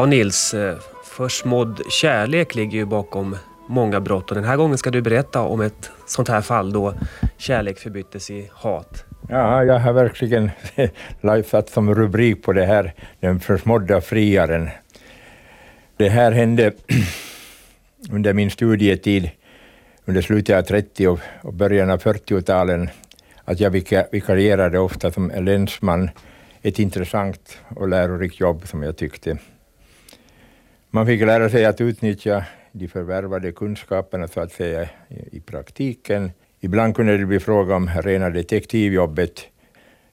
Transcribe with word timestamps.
Ja, 0.00 0.06
Nils. 0.06 0.54
Eh, 0.54 0.76
försmådd 1.04 1.80
kärlek 1.90 2.54
ligger 2.54 2.78
ju 2.78 2.84
bakom 2.84 3.36
många 3.66 4.00
brott 4.00 4.30
och 4.30 4.34
den 4.34 4.44
här 4.44 4.56
gången 4.56 4.78
ska 4.78 4.90
du 4.90 5.02
berätta 5.02 5.40
om 5.40 5.60
ett 5.60 5.90
sånt 6.06 6.28
här 6.28 6.40
fall 6.40 6.72
då 6.72 6.94
kärlek 7.36 7.78
förbyttes 7.78 8.30
i 8.30 8.50
hat. 8.52 9.04
Ja, 9.28 9.64
jag 9.64 9.78
har 9.78 9.92
verkligen 9.92 10.50
satt 11.46 11.70
som 11.70 11.94
rubrik 11.94 12.42
på 12.42 12.52
det 12.52 12.64
här, 12.64 12.94
den 13.20 13.40
försmådda 13.40 14.00
friaren. 14.00 14.70
Det 15.96 16.08
här 16.08 16.32
hände 16.32 16.72
under 18.10 18.32
min 18.32 18.50
studietid 18.50 19.30
under 20.04 20.22
slutet 20.22 20.56
av 20.56 20.62
30 20.62 21.08
och, 21.08 21.20
och 21.42 21.54
början 21.54 21.90
av 21.90 22.02
40-talen, 22.02 22.88
att 23.44 23.60
jag 23.60 23.70
vikarierade 24.10 24.78
ofta 24.78 25.10
som 25.10 25.32
länsman. 25.36 26.10
Ett 26.62 26.78
intressant 26.78 27.58
och 27.76 27.88
lärorikt 27.88 28.40
jobb 28.40 28.68
som 28.68 28.82
jag 28.82 28.96
tyckte. 28.96 29.38
Man 30.92 31.06
fick 31.06 31.20
lära 31.20 31.48
sig 31.48 31.64
att 31.64 31.80
utnyttja 31.80 32.44
de 32.72 32.88
förvärvade 32.88 33.52
kunskaperna 33.52 34.28
så 34.28 34.40
att 34.40 34.52
säga 34.52 34.88
i, 35.30 35.40
praktiken. 35.40 36.32
Ibland 36.60 36.96
kunde 36.96 37.18
det 37.18 37.26
bli 37.26 37.40
fråga 37.40 37.76
om 37.76 37.90
rena 38.02 38.30
detektivjobbet. 38.30 39.40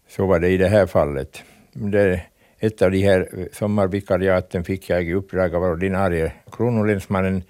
Så 0.10 0.26
var 0.26 0.40
det 0.40 0.50
i 0.50 0.58
det 0.58 0.68
här 0.68 0.86
fallet. 0.86 1.44
Det, 1.74 2.22
ett 2.60 2.82
av 2.82 2.92
de 2.92 3.04
här 3.04 3.30
eh, 3.34 3.46
sommarvikariaten 3.52 4.64
fick 4.64 4.90
jag 4.90 5.04
i 5.04 5.14
uppdrag 5.14 5.56
av 5.56 5.64
ordinarie 5.64 6.32
kronolänsmannen 6.52 7.44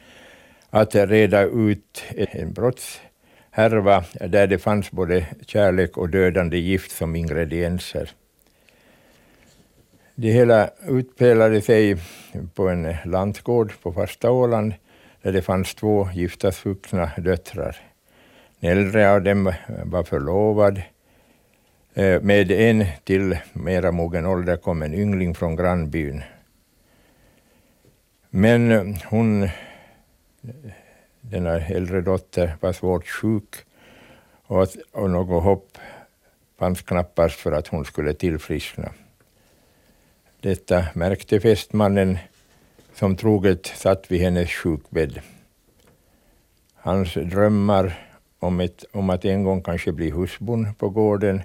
att 0.70 0.96
reda 0.96 1.44
ut 1.44 2.04
en 2.16 2.54
brottshärva 2.54 4.04
där 4.28 4.48
det 4.48 4.60
fanns 4.60 4.92
både 4.92 5.26
kärlek 5.46 5.98
och 5.98 6.10
dödande 6.10 6.58
gift 6.58 6.92
som 6.92 7.16
ingredienser. 7.16 8.12
Det 10.16 10.32
hela 10.32 10.70
utspelade 10.88 11.62
sig 11.62 11.98
på 12.56 12.70
en 12.70 12.96
lantgård 13.06 13.74
på 13.82 13.94
fasta 13.94 14.32
Åland 14.32 14.74
där 15.22 15.32
det 15.32 15.42
fanns 15.42 15.76
två 15.76 16.10
giftasvuxna 16.14 17.12
döttrar. 17.18 17.78
Den 18.60 18.72
äldre 18.72 19.12
av 19.12 19.22
dem 19.22 19.54
var 19.84 20.04
förlovad. 20.04 20.82
Eh, 21.94 22.22
med 22.22 22.52
en 22.52 22.86
till 23.04 23.38
mera 23.54 23.92
mogen 23.92 24.26
ålder 24.26 24.58
kom 24.58 24.82
en 24.82 24.94
yngling 24.94 25.36
från 25.36 25.56
grannbyn. 25.56 26.24
Men 28.30 28.72
eh, 28.72 29.02
hon, 29.06 29.50
denna 31.22 31.60
äldre 31.60 32.02
dotter, 32.02 32.56
var 32.60 32.74
svårt 32.74 33.08
sjuk 33.08 33.56
och, 34.48 34.68
och 34.92 35.10
något 35.10 35.44
hopp 35.44 35.78
fanns 36.60 36.82
knappast 36.82 37.36
för 37.36 37.52
att 37.52 37.68
hon 37.68 37.86
skulle 37.86 38.14
tillfriskna. 38.14 38.92
Detta 40.42 40.86
märkte 40.94 41.40
fästmannen 41.40 42.18
som 43.00 43.16
troget 43.16 43.66
satt 43.66 44.12
vid 44.12 44.22
hennes 44.22 44.50
sjukbädd. 44.50 45.20
Hans 46.76 47.14
drömmar 47.14 47.94
om, 48.40 48.60
ett, 48.60 48.86
om 48.92 49.10
att 49.10 49.26
en 49.26 49.44
gång 49.44 49.62
kanske 49.62 49.92
bli 49.92 50.10
husbond 50.12 50.78
på 50.78 50.90
gården 50.90 51.42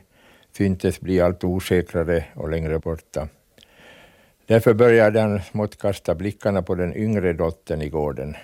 syntes 0.52 1.00
bli 1.00 1.20
allt 1.20 1.44
osäkrare 1.44 2.24
och 2.34 2.50
längre 2.50 2.78
borta. 2.78 3.28
Därför 4.46 4.74
började 4.74 5.20
han 5.20 5.42
smått 5.42 5.78
kasta 5.78 6.14
blickarna 6.14 6.62
på 6.62 6.74
den 6.74 6.96
yngre 6.96 7.32
dottern 7.32 7.82
i 7.82 7.88
gården, 7.88 8.36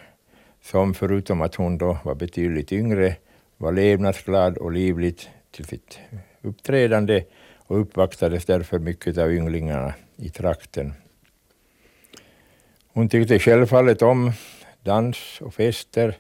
som 0.63 0.95
förutom 0.95 1.41
att 1.41 1.55
hon 1.55 1.79
då 1.79 1.99
var 2.05 2.15
betydligt 2.15 2.73
yngre 2.73 3.17
var 3.57 3.73
levnadsglad 3.73 4.59
och 4.59 4.73
livligt 4.73 5.29
till 5.51 5.65
sitt 5.65 5.99
uppträdande 6.43 7.25
och 7.57 7.81
uppvaktades 7.81 8.45
därför 8.45 8.79
mycket 8.79 9.19
av 9.19 9.33
ynglingarna 9.33 9.95
i 10.17 10.29
trakten. 10.29 10.95
Hon 12.93 13.09
tyckte 13.09 13.39
självfallet 13.39 14.03
om 14.03 14.33
dans 14.83 15.41
och 15.41 15.55
fester 15.55 16.15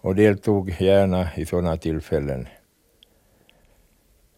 och 0.00 0.14
deltog 0.14 0.74
gärna 0.78 1.28
i 1.36 1.46
sådana 1.46 1.76
tillfällen. 1.76 2.48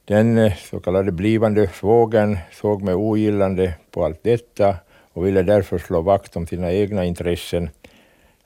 Den 0.04 0.38
eh, 0.38 0.54
så 0.56 0.80
kallade 0.80 1.12
blivande 1.12 1.68
svågern 1.68 2.38
såg 2.52 2.82
med 2.82 2.94
ogillande 2.94 3.74
på 3.90 4.04
allt 4.04 4.22
detta 4.22 4.76
och 5.12 5.26
ville 5.26 5.42
därför 5.42 5.78
slå 5.78 6.00
vakt 6.00 6.36
om 6.36 6.46
sina 6.46 6.72
egna 6.72 7.04
intressen, 7.04 7.70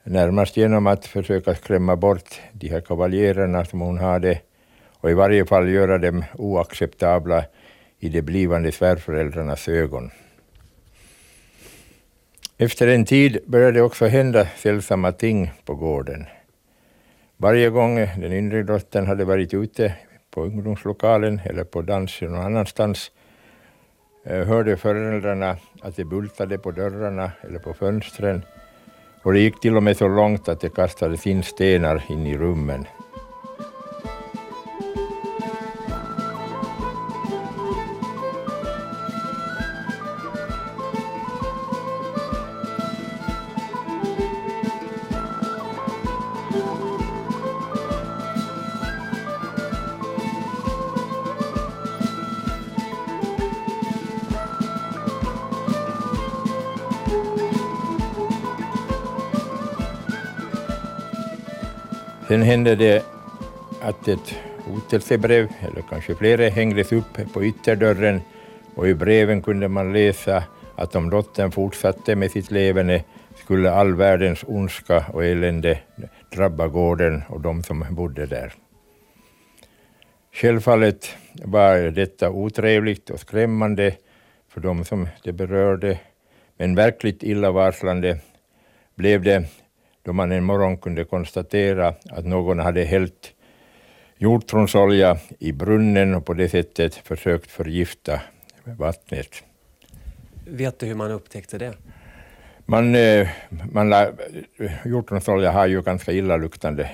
närmast 0.03 0.57
genom 0.57 0.87
att 0.87 1.05
försöka 1.05 1.55
skrämma 1.55 1.95
bort 1.95 2.41
de 2.51 2.67
här 2.67 2.81
kavaljererna 2.81 3.65
som 3.65 3.81
hon 3.81 3.97
hade 3.97 4.39
och 5.01 5.11
i 5.11 5.13
varje 5.13 5.45
fall 5.45 5.69
göra 5.69 5.97
dem 5.97 6.23
oacceptabla 6.37 7.43
i 7.99 8.09
de 8.09 8.21
blivande 8.21 8.71
svärföräldrarnas 8.71 9.67
ögon. 9.67 10.11
Efter 12.61 12.87
en 12.87 13.05
tid 13.05 13.39
började 13.45 13.71
det 13.71 13.81
också 13.81 14.05
hända 14.05 14.47
sällsamma 14.57 15.11
ting 15.11 15.51
på 15.65 15.75
gården. 15.75 16.25
Varje 17.37 17.69
gång 17.69 17.95
den 17.95 18.33
yngre 18.33 18.63
dottern 18.63 19.07
hade 19.07 19.25
varit 19.25 19.53
ute 19.53 19.93
på 20.31 20.43
ungdomslokalen 20.43 21.41
eller 21.45 21.63
på 21.63 21.81
dans 21.81 22.21
någon 22.21 22.35
annanstans 22.35 23.11
eh, 24.25 24.47
hörde 24.47 24.77
föräldrarna 24.77 25.57
att 25.81 25.95
det 25.95 26.05
bultade 26.05 26.57
på 26.57 26.71
dörrarna 26.71 27.31
eller 27.41 27.59
på 27.59 27.73
fönstren 27.73 28.41
och 29.23 29.33
det 29.33 29.39
gick 29.39 29.59
till 29.59 29.77
och 29.77 29.83
med 29.83 29.97
så 29.97 30.07
långt 30.07 30.49
att 30.49 30.61
det 30.61 30.75
kastades 30.75 31.27
in 31.27 31.43
stenar 31.43 32.03
in 32.09 32.27
i 32.27 32.37
rummen. 32.37 32.85
Sen 62.41 62.47
hände 62.47 62.75
det 62.75 63.05
att 63.81 64.07
ett 64.07 64.35
hotelsebrev, 64.65 65.47
eller 65.59 65.81
kanske 65.89 66.15
flera, 66.15 66.49
hängdes 66.49 66.91
upp 66.91 67.33
på 67.33 67.45
ytterdörren 67.45 68.21
och 68.75 68.87
i 68.87 68.93
breven 68.93 69.41
kunde 69.41 69.67
man 69.67 69.93
läsa 69.93 70.43
att 70.75 70.95
om 70.95 71.09
dottern 71.09 71.51
fortsatte 71.51 72.15
med 72.15 72.31
sitt 72.31 72.51
levande 72.51 73.03
skulle 73.35 73.71
all 73.71 73.95
världens 73.95 74.43
ondska 74.47 75.05
och 75.13 75.25
elände 75.25 75.79
drabba 76.29 76.67
gården 76.67 77.23
och 77.29 77.41
de 77.41 77.63
som 77.63 77.85
bodde 77.89 78.25
där. 78.25 78.53
Självfallet 80.33 81.15
var 81.43 81.91
detta 81.91 82.29
otrevligt 82.29 83.09
och 83.09 83.19
skrämmande 83.19 83.95
för 84.49 84.61
de 84.61 84.85
som 84.85 85.07
det 85.23 85.31
berörde, 85.31 85.99
men 86.57 86.75
verkligt 86.75 87.23
illavarslande 87.23 88.17
blev 88.95 89.23
det 89.23 89.45
då 90.03 90.13
man 90.13 90.31
en 90.31 90.43
morgon 90.43 90.77
kunde 90.77 91.03
konstatera 91.03 91.93
att 92.09 92.25
någon 92.25 92.59
hade 92.59 92.83
hällt 92.83 93.33
hjortronsolja 94.17 95.17
i 95.39 95.51
brunnen 95.51 96.15
och 96.15 96.25
på 96.25 96.33
det 96.33 96.49
sättet 96.49 96.95
försökt 96.95 97.51
förgifta 97.51 98.21
vattnet. 98.63 99.43
Vet 100.47 100.79
du 100.79 100.85
hur 100.85 100.95
man 100.95 101.11
upptäckte 101.11 101.57
det? 101.57 101.73
Man, 102.65 102.95
eh, 102.95 103.27
man, 103.71 103.93
hjortronsolja 104.85 105.51
har 105.51 105.67
ju 105.67 105.81
ganska 105.81 106.11
illaluktande, 106.11 106.89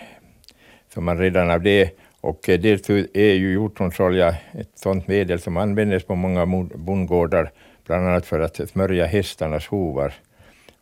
så 0.93 1.01
man 1.01 1.17
redan 1.17 1.51
av 1.51 1.61
det 1.61 1.91
och 2.21 2.39
dels 2.45 2.89
är 3.13 3.33
ju 3.33 3.51
hjortronsolja 3.51 4.35
ett 4.53 4.71
sådant 4.75 5.07
medel 5.07 5.39
som 5.39 5.57
används 5.57 6.05
på 6.05 6.15
många 6.15 6.45
bondgårdar, 6.75 7.51
bland 7.85 8.07
annat 8.07 8.25
för 8.25 8.39
att 8.39 8.69
smörja 8.69 9.05
hästarnas 9.05 9.67
hovar. 9.67 10.13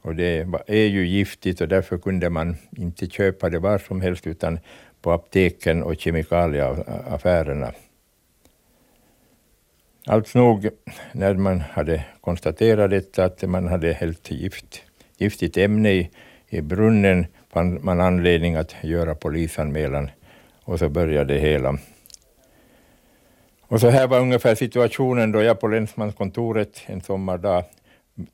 Och 0.06 0.16
det 0.16 0.48
är 0.68 0.86
ju 0.86 1.08
giftigt 1.08 1.62
och 1.62 1.68
därför 1.68 1.98
kunde 1.98 2.30
man 2.30 2.58
inte 2.78 3.08
köpa 3.08 3.50
det 3.50 3.60
var 3.60 3.78
som 3.78 4.02
helst 4.02 4.28
utan 4.28 4.60
på 5.02 5.12
apteken 5.12 5.84
och 5.84 6.00
kemikalieaffärerna. 6.00 7.72
Allt 10.06 10.34
nog, 10.34 10.70
när 11.12 11.34
man 11.34 11.60
hade 11.60 12.06
konstaterat 12.22 12.90
detta, 12.90 13.26
att 13.26 13.42
man 13.42 13.68
hade 13.68 13.94
hällt 13.94 14.32
gift, 14.32 14.82
giftigt 15.18 15.58
ämne 15.58 15.92
i, 15.92 16.10
i 16.50 16.62
brunnen, 16.62 17.26
fann 17.50 17.80
man 17.82 18.02
anledning 18.02 18.56
att 18.56 18.76
göra 18.82 19.16
polisanmälan 19.16 20.10
och 20.64 20.80
så 20.80 20.90
började 20.90 21.34
det 21.34 21.40
hela. 21.40 21.78
Och 23.62 23.80
så 23.80 23.90
här 23.90 24.08
var 24.08 24.20
ungefär 24.20 24.56
situationen 24.56 25.32
då 25.32 25.42
jag 25.42 25.60
på 25.60 25.68
länsmanskontoret 25.68 26.82
en 26.86 27.02
sommardag 27.02 27.64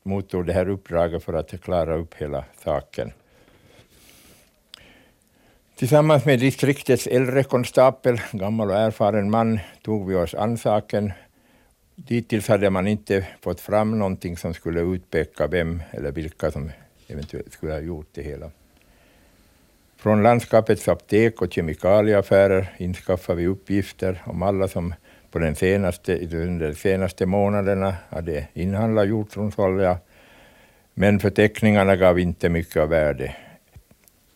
mottog 0.04 0.46
det 0.46 0.54
här 0.54 0.70
uppdraget 0.70 1.24
för 1.24 1.34
att 1.34 1.62
klara 1.62 1.96
upp 1.96 2.14
hela 2.14 2.44
saken. 2.64 3.12
Tillsammans 5.76 6.26
med 6.26 6.40
distriktets 6.40 7.08
äldre 7.08 7.44
konstapel, 7.44 8.22
gammal 8.32 8.70
och 8.70 8.78
erfaren 8.78 9.32
man, 9.32 9.60
tog 9.82 10.08
vi 10.08 10.16
oss 10.16 10.34
an 10.34 10.58
saken 10.58 11.14
Dittills 12.08 12.48
hade 12.48 12.70
man 12.70 12.88
inte 12.88 13.28
fått 13.42 13.62
fram 13.62 14.00
någonting 14.00 14.38
som 14.38 14.54
skulle 14.54 14.82
utpeka 14.82 15.48
vem 15.48 15.84
eller 15.92 16.12
vilka 16.12 16.52
som 16.52 16.72
eventuellt 17.08 17.54
skulle 17.54 17.72
ha 17.72 17.80
gjort 17.80 18.10
det 18.12 18.22
hela. 18.22 18.52
Från 19.98 20.24
landskapets 20.24 20.88
aptek 20.88 21.42
och 21.42 21.54
kemikalieaffärer 21.54 22.76
inskaffar 22.78 23.36
vi 23.36 23.48
uppgifter 23.48 24.22
om 24.26 24.42
alla 24.42 24.68
som 24.68 24.94
på 25.32 25.40
den 25.40 25.56
senaste, 25.56 26.18
under 26.18 26.68
de 26.68 26.76
senaste 26.76 27.26
månaderna 27.26 27.96
hade 28.10 28.48
inhandlat 28.54 29.08
hjortronsolja, 29.08 29.98
men 30.94 31.20
förteckningarna 31.20 31.96
gav 31.96 32.20
inte 32.20 32.50
mycket 32.50 32.78
av 32.78 32.90
värde. 32.90 33.36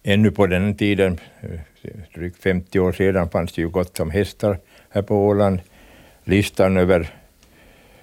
Ännu 0.03 0.31
på 0.31 0.47
den 0.47 0.75
tiden, 0.75 1.19
drygt 2.13 2.43
50 2.43 2.79
år 2.79 2.91
sedan, 2.91 3.29
fanns 3.29 3.53
det 3.53 3.61
ju 3.61 3.69
gott 3.69 3.99
om 3.99 4.11
hästar 4.11 4.59
här 4.89 5.01
på 5.01 5.15
Åland. 5.15 5.59
Listan 6.23 6.77
över 6.77 7.09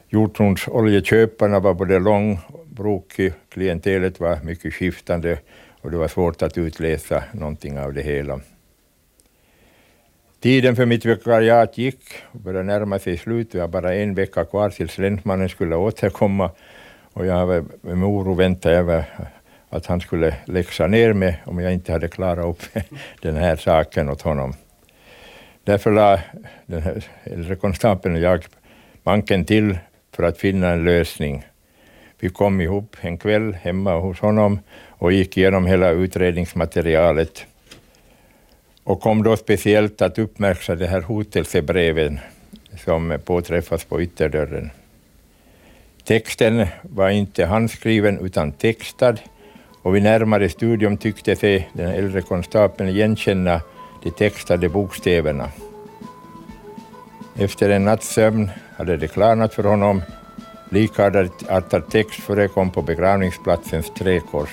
hjortronsoljeköparna 0.09 1.61
var 1.61 1.75
både 1.75 1.99
lång 1.99 2.41
och 2.47 2.67
brokig, 2.67 3.33
klientelet 3.49 4.21
var 4.21 4.38
mycket 4.45 4.75
skiftande 4.75 5.38
och 5.81 5.91
det 5.91 5.97
var 5.97 6.09
svårt 6.09 6.43
att 6.43 6.59
utläsa 6.59 7.23
någonting 7.33 7.79
av 7.79 7.93
det 7.93 8.03
hela. 8.03 8.41
Tiden 10.43 10.77
för 10.77 10.87
mitt 10.87 11.05
vikariat 11.05 11.79
gick 11.79 12.00
och 12.33 12.41
började 12.41 12.65
närma 12.65 12.99
sig 12.99 13.19
slutet. 13.19 13.55
Jag 13.55 13.61
har 13.61 13.69
bara 13.69 13.94
en 13.94 14.15
vecka 14.15 14.44
kvar 14.44 14.71
tills 14.71 14.99
länsmannen 14.99 15.49
skulle 15.49 15.77
återkomma 15.77 16.50
och 17.12 17.27
jag 17.27 17.47
var 17.47 17.65
med 17.81 18.09
oro 18.09 18.35
väntade 18.35 18.77
över 18.77 19.05
att 19.69 19.87
han 19.87 20.00
skulle 20.00 20.35
läxa 20.44 20.87
ner 20.87 21.12
mig 21.12 21.43
om 21.44 21.59
jag 21.59 21.73
inte 21.73 21.93
hade 21.93 22.09
klarat 22.09 22.44
upp 22.44 22.62
den 23.23 23.37
här 23.37 23.56
saken 23.56 24.09
åt 24.09 24.23
honom. 24.23 24.55
Därför 25.65 25.91
la 25.91 26.21
den 26.67 26.83
här 26.83 27.05
äldre 27.25 27.56
konstapeln 27.56 28.15
och 28.15 28.21
jag 28.21 28.45
banken 29.03 29.45
till 29.45 29.79
för 30.12 30.23
att 30.23 30.38
finna 30.38 30.69
en 30.69 30.85
lösning. 30.85 31.45
Vi 32.21 32.29
kom 32.29 32.61
ihop 32.61 32.97
en 33.00 33.19
kväll 33.19 33.53
hemma 33.62 33.99
hos 33.99 34.21
honom 34.21 34.61
och 34.88 35.12
gick 35.12 35.37
igenom 35.37 35.67
hela 35.67 35.91
utredningsmaterialet 35.91 37.47
och 38.84 39.00
kom 39.00 39.23
då 39.23 39.37
speciellt 39.37 40.02
att 40.02 40.19
uppmärksamma 40.19 40.79
det 40.79 40.87
här 40.87 41.00
hotelsebreven 41.00 42.20
som 42.84 43.19
påträffas 43.25 43.84
på 43.84 44.02
ytterdörren. 44.02 44.70
Texten 46.05 46.67
var 46.82 47.11
inte 47.11 47.44
handskriven 47.44 48.19
utan 48.19 48.52
textad 48.52 49.17
och 49.82 49.96
vid 49.96 50.02
närmare 50.02 50.49
studium 50.49 50.96
tyckte 50.96 51.37
sig 51.37 51.70
den 51.73 51.88
äldre 51.88 52.23
konstapeln 52.23 52.90
igenkänna 52.90 53.61
de 54.02 54.11
textade 54.11 54.69
bokstäverna. 54.69 55.49
Efter 57.37 57.70
en 57.70 57.85
natts 57.85 58.14
sömn 58.14 58.50
hade 58.76 58.96
det 58.96 59.08
klarnat 59.08 59.55
för 59.55 59.64
honom. 59.64 60.02
Likartad 60.70 61.90
text 61.90 62.20
förekom 62.20 62.70
på 62.70 62.82
begravningsplatsens 62.82 63.94
träkors. 63.94 64.50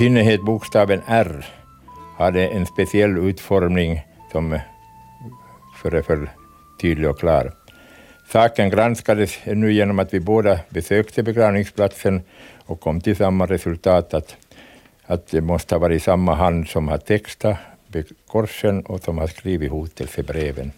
Synnerhet 0.00 0.40
bokstaven 0.40 1.02
R 1.06 1.46
hade 2.16 2.46
en 2.48 2.66
speciell 2.66 3.18
utformning 3.18 4.00
som 4.32 4.52
eh, 4.52 4.60
föreföll 5.82 6.28
tydlig 6.80 7.10
och 7.10 7.18
klar. 7.18 7.52
Saken 8.32 8.70
granskades 8.70 9.38
ännu 9.44 9.72
genom 9.72 9.98
att 9.98 10.14
vi 10.14 10.20
båda 10.20 10.60
besökte 10.68 11.22
begravningsplatsen 11.22 12.22
och 12.66 12.80
kom 12.80 13.00
till 13.00 13.16
samma 13.16 13.46
resultat 13.46 14.14
att, 14.14 14.36
att 15.06 15.26
det 15.26 15.40
måste 15.40 15.74
ha 15.74 15.80
varit 15.80 16.02
samma 16.02 16.34
hand 16.34 16.68
som 16.68 16.88
har 16.88 16.98
textat 16.98 17.56
korsen 18.26 18.82
och 18.86 19.02
som 19.02 19.18
har 19.18 19.26
skrivit 19.26 19.70
hotelsebreven. 19.70 20.72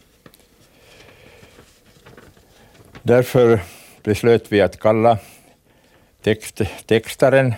Därför 3.03 3.61
beslöt 4.03 4.53
vi 4.53 4.61
att 4.61 4.81
kalla 4.81 5.19
text, 6.23 6.61
textaren 6.87 7.55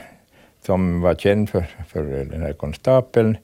som 0.67 1.01
var 1.01 1.15
känd 1.15 1.51
för, 1.51 1.67
för 1.89 2.03
den 2.25 2.43
här 2.43 2.53
konstapeln. 2.53 3.37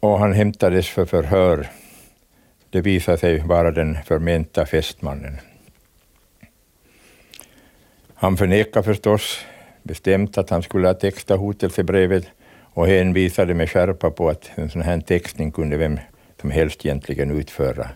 Och 0.00 0.18
han 0.18 0.32
hämtades 0.32 0.88
för 0.88 1.06
förhör. 1.06 1.68
Det 2.70 2.80
visade 2.80 3.18
sig 3.18 3.38
vara 3.38 3.70
den 3.70 3.98
förmenta 4.04 4.66
fästmannen. 4.66 5.38
Han 8.14 8.36
förnekade 8.36 8.84
förstås 8.84 9.44
bestämt 9.82 10.38
att 10.38 10.50
han 10.50 10.62
skulle 10.62 10.86
ha 10.86 10.94
textat 10.94 11.38
hotelsebrevet 11.38 12.26
och 12.74 12.86
hänvisade 12.86 13.54
med 13.54 13.70
skärpa 13.70 14.10
på 14.10 14.28
att 14.28 14.50
en 14.54 14.70
sån 14.70 14.82
här 14.82 15.00
textning 15.00 15.52
kunde 15.52 15.76
vem 15.76 15.98
som 16.40 16.50
helst 16.50 16.86
egentligen 16.86 17.30
utföra. 17.30 17.88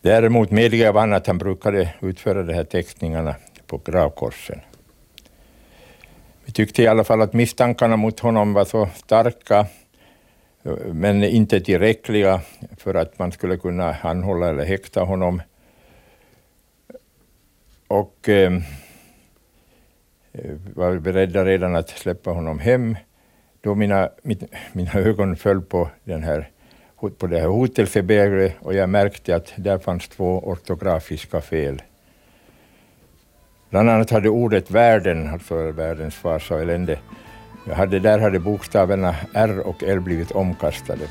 Däremot 0.00 0.50
medgav 0.50 0.96
han 0.96 1.12
att 1.12 1.26
han 1.26 1.38
brukade 1.38 1.94
utföra 2.00 2.42
de 2.42 2.54
här 2.54 2.64
textningarna 2.64 3.34
på 3.66 3.78
gravkorsen. 3.78 4.60
Vi 6.50 6.54
tyckte 6.54 6.82
i 6.82 6.86
alla 6.86 7.04
fall 7.04 7.22
att 7.22 7.32
misstankarna 7.32 7.96
mot 7.96 8.20
honom 8.20 8.52
var 8.52 8.64
så 8.64 8.88
starka, 8.94 9.66
men 10.92 11.24
inte 11.24 11.60
tillräckliga 11.60 12.40
för 12.76 12.94
att 12.94 13.18
man 13.18 13.32
skulle 13.32 13.56
kunna 13.56 13.96
anhålla 14.02 14.48
eller 14.48 14.64
häkta 14.64 15.00
honom. 15.02 15.42
Och 17.88 18.28
ehm, 18.28 18.62
eh, 20.32 20.50
var 20.74 20.98
beredda 20.98 21.44
redan 21.44 21.76
att 21.76 21.88
släppa 21.88 22.30
honom 22.30 22.58
hem 22.58 22.96
då 23.60 23.74
mina, 23.74 24.10
mina 24.72 24.92
ögon 24.92 25.36
föll 25.36 25.62
på, 25.62 25.90
den 26.04 26.22
här, 26.22 26.50
på 27.18 27.26
det 27.26 27.40
här 27.40 27.48
hotelsebegret 27.48 28.56
och 28.60 28.74
jag 28.74 28.88
märkte 28.88 29.36
att 29.36 29.52
där 29.56 29.78
fanns 29.78 30.08
två 30.08 30.38
ortografiska 30.38 31.40
fel. 31.40 31.82
Bland 33.70 33.90
annat 33.90 34.10
hade 34.10 34.28
ordet 34.28 34.70
världen, 34.70 35.28
alltså 35.32 35.70
världens 35.70 36.14
fasa 36.14 36.54
och 36.54 36.60
elände, 36.60 36.98
hade, 37.72 37.98
där 37.98 38.18
hade 38.18 38.38
bokstäverna 38.38 39.14
R 39.34 39.66
och 39.66 39.82
L 39.82 40.00
blivit 40.00 40.30
omkastade. 40.30 41.08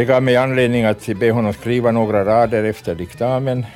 Det 0.00 0.04
gav 0.04 0.22
mig 0.22 0.36
anledning 0.36 0.84
att 0.84 1.06
be 1.06 1.30
honom 1.30 1.52
skriva 1.52 1.90
några 1.90 2.24
rader 2.24 2.64
efter 2.64 2.94
diktamen. 2.94 3.66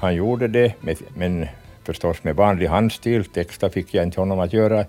Han 0.00 0.14
gjorde 0.14 0.48
det, 0.48 0.74
men 1.14 1.46
förstås 1.84 2.24
med 2.24 2.36
vanlig 2.36 2.66
handstil. 2.66 3.24
Texta 3.24 3.70
fick 3.70 3.94
jag 3.94 4.04
inte 4.04 4.20
honom 4.20 4.40
att 4.40 4.52
göra. 4.52 4.84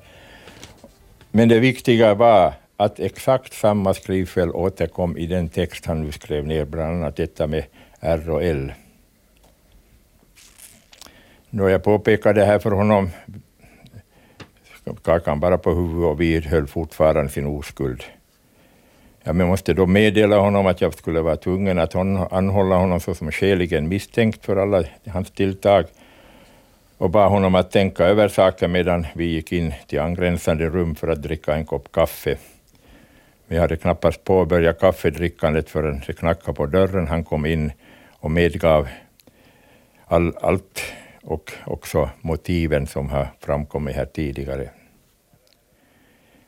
Men 1.31 1.49
det 1.49 1.59
viktiga 1.59 2.13
var 2.13 2.53
att 2.77 2.99
exakt 2.99 3.53
samma 3.53 3.93
skrivfel 3.93 4.51
återkom 4.51 5.17
i 5.17 5.25
den 5.25 5.49
text 5.49 5.85
han 5.85 6.01
nu 6.01 6.11
skrev 6.11 6.47
ner, 6.47 6.65
bland 6.65 6.97
annat 6.97 7.15
detta 7.15 7.47
med 7.47 7.63
R 7.99 8.29
och 8.29 8.43
L. 8.43 8.73
Då 11.49 11.69
jag 11.69 11.83
påpekade 11.83 12.39
det 12.39 12.45
här 12.45 12.59
för 12.59 12.71
honom 12.71 13.09
skakade 15.01 15.31
han 15.31 15.39
bara 15.39 15.57
på 15.57 15.73
huvudet 15.73 16.09
och 16.09 16.21
vidhöll 16.21 16.67
fortfarande 16.67 17.31
sin 17.31 17.45
oskuld. 17.45 18.03
Jag 19.25 19.35
måste 19.35 19.73
då 19.73 19.85
meddela 19.85 20.37
honom 20.37 20.67
att 20.67 20.81
jag 20.81 20.93
skulle 20.93 21.21
vara 21.21 21.35
tvungen 21.35 21.79
att 21.79 21.95
anhålla 21.95 22.75
honom 22.75 22.99
såsom 22.99 23.31
skäligen 23.31 23.87
misstänkt 23.87 24.45
för 24.45 24.57
alla 24.57 24.83
hans 25.07 25.31
tilltag 25.31 25.85
och 26.97 27.09
bad 27.09 27.29
honom 27.29 27.55
att 27.55 27.71
tänka 27.71 28.05
över 28.05 28.27
saken 28.27 28.71
medan 28.71 29.07
vi 29.13 29.25
gick 29.25 29.51
in 29.51 29.73
till 29.87 29.99
angränsande 29.99 30.69
rum 30.69 30.95
för 30.95 31.07
att 31.07 31.21
dricka 31.21 31.55
en 31.55 31.65
kopp 31.65 31.91
kaffe. 31.91 32.37
Vi 33.47 33.57
hade 33.57 33.77
knappast 33.77 34.23
påbörjat 34.23 34.79
kaffedrickandet 34.79 35.69
förrän 35.69 36.01
det 36.07 36.13
knackade 36.13 36.55
på 36.55 36.65
dörren. 36.65 37.07
Han 37.07 37.23
kom 37.23 37.45
in 37.45 37.71
och 38.11 38.31
medgav 38.31 38.87
all, 40.05 40.33
allt 40.41 40.81
och 41.23 41.51
också 41.65 42.09
motiven 42.21 42.87
som 42.87 43.09
har 43.09 43.27
framkommit 43.39 43.95
här 43.95 44.05
tidigare. 44.05 44.69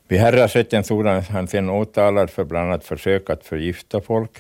Vid 0.08 0.20
herrasrätten 0.20 0.84
stod 0.84 1.08
han 1.08 1.48
sedan 1.48 1.70
åtalad 1.70 2.30
för 2.30 2.44
bland 2.44 2.68
annat 2.68 2.86
försök 2.86 3.30
att 3.30 3.46
förgifta 3.46 4.02
folk, 4.02 4.32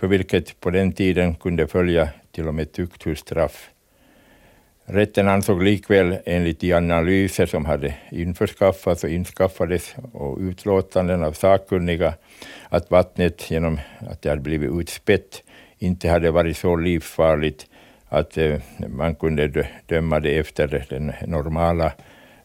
för 0.00 0.06
vilket 0.06 0.60
på 0.60 0.70
den 0.70 0.92
tiden 0.92 1.34
kunde 1.34 1.66
följa 1.66 2.08
till 2.30 2.48
och 2.48 2.54
med 2.54 2.72
tukthusstraff. 2.72 3.70
Rätten 4.84 5.28
ansåg 5.28 5.62
likväl 5.62 6.18
enligt 6.24 6.60
de 6.60 6.72
analyser 6.72 7.46
som 7.46 7.64
hade 7.64 7.94
införskaffats 8.10 9.04
och 9.04 9.10
inskaffades 9.10 9.94
och 10.12 10.38
utlåtanden 10.38 11.24
av 11.24 11.32
sakkunniga 11.32 12.14
att 12.68 12.90
vattnet 12.90 13.50
genom 13.50 13.80
att 14.10 14.22
det 14.22 14.28
hade 14.28 14.42
blivit 14.42 14.70
utspätt 14.80 15.42
inte 15.78 16.08
hade 16.08 16.30
varit 16.30 16.56
så 16.56 16.76
livsfarligt 16.76 17.66
att 18.08 18.38
eh, 18.38 18.60
man 18.88 19.14
kunde 19.14 19.66
döma 19.86 20.20
det 20.20 20.38
efter 20.38 20.86
den 20.90 21.12
normala 21.26 21.92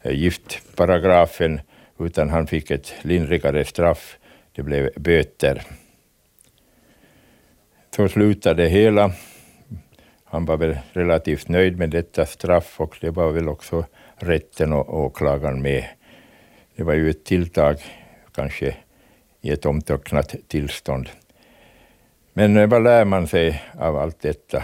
eh, 0.02 0.12
giftparagrafen, 0.12 1.60
utan 2.00 2.30
han 2.30 2.48
fick 2.48 2.72
ett 2.72 2.94
lindrigare 3.02 3.66
straff. 3.66 4.18
Det 4.52 4.64
blev 4.64 4.90
böter. 4.96 5.62
Så 7.96 8.08
slutade 8.08 8.64
det 8.64 8.70
hela. 8.70 9.12
Han 10.24 10.46
var 10.46 10.58
väl 10.58 10.78
relativt 10.94 11.48
nöjd 11.48 11.78
med 11.78 11.90
detta 11.90 12.26
straff 12.26 12.82
och 12.82 12.98
det 13.02 13.10
var 13.10 13.32
väl 13.32 13.50
också 13.50 13.86
rätten 14.16 14.74
och 14.74 15.00
åklagaren 15.00 15.62
med. 15.62 15.86
Det 16.76 16.84
var 16.84 16.94
ju 16.94 17.10
ett 17.10 17.26
tilltag, 17.26 17.78
kanske 18.36 18.76
i 19.42 19.52
ett 19.52 19.66
omtöcknat 19.66 20.36
tillstånd. 20.48 21.10
Men 22.34 22.58
eh, 22.58 22.68
vad 22.68 22.84
lär 22.84 23.06
man 23.06 23.28
sig 23.28 23.64
av 23.80 23.98
allt 23.98 24.20
detta? 24.22 24.64